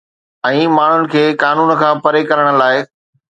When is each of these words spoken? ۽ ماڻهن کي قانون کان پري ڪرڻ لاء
۽ 0.47 0.61
ماڻهن 0.77 1.05
کي 1.11 1.21
قانون 1.43 1.69
کان 1.83 1.93
پري 2.07 2.23
ڪرڻ 2.33 2.51
لاء 2.63 2.73